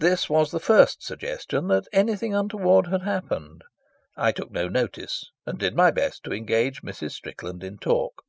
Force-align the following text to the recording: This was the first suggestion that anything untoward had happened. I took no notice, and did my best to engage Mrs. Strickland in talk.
This 0.00 0.28
was 0.28 0.50
the 0.50 0.58
first 0.58 1.00
suggestion 1.04 1.68
that 1.68 1.86
anything 1.92 2.34
untoward 2.34 2.88
had 2.88 3.02
happened. 3.02 3.62
I 4.16 4.32
took 4.32 4.50
no 4.50 4.66
notice, 4.66 5.30
and 5.46 5.60
did 5.60 5.76
my 5.76 5.92
best 5.92 6.24
to 6.24 6.32
engage 6.32 6.82
Mrs. 6.82 7.12
Strickland 7.12 7.62
in 7.62 7.78
talk. 7.78 8.24